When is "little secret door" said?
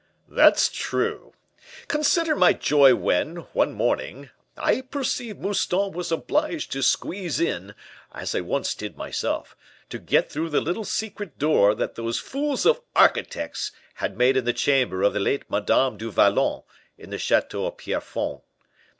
10.59-11.75